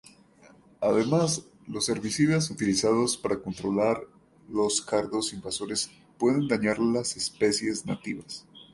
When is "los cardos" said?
4.49-5.31